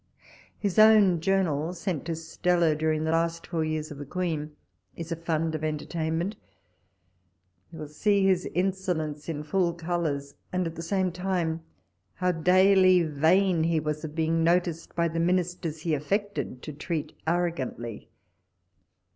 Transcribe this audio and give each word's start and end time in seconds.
His 0.57 0.79
own 0.79 1.19
journal 1.21 1.73
sent 1.75 2.05
to 2.05 2.15
Stella 2.15 2.75
during 2.75 3.03
the 3.03 3.11
last 3.11 3.45
four 3.45 3.63
years 3.63 3.91
of 3.91 3.99
the 3.99 4.05
Queen 4.07 4.55
is 4.95 5.11
a 5.11 5.15
fund 5.15 5.53
of 5.53 5.63
entertainment. 5.63 6.37
You 7.71 7.77
will 7.77 7.87
see 7.87 8.25
his 8.25 8.47
insolence 8.55 9.29
in 9.29 9.43
full 9.43 9.75
colours, 9.75 10.33
and, 10.51 10.65
at 10.65 10.73
the 10.73 10.81
same 10.81 11.11
time, 11.11 11.61
how 12.15 12.31
daily 12.31 13.03
vain 13.03 13.63
he 13.65 13.79
was 13.79 14.03
of 14.03 14.15
being 14.15 14.43
noticed 14.43 14.95
by 14.95 15.07
the 15.07 15.19
Ministers 15.19 15.81
he 15.81 15.93
affected 15.93 16.63
to 16.63 16.73
treat 16.73 17.13
arrogantly. 17.27 18.09